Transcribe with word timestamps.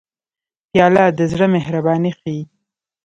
پیاله 0.69 1.05
د 1.17 1.19
زړه 1.31 1.45
مهرباني 1.55 2.11
ښيي. 2.19 2.41